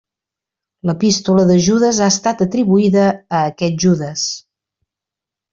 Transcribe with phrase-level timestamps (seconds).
[0.89, 3.07] L'Epístola de Judes ha estat atribuïda
[3.41, 4.29] a aquest Judes.